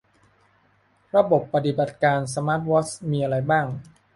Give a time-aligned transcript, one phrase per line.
[1.15, 3.65] ระบบปฏิบัติการสมาร์ทวอชมีอะไรบ้าง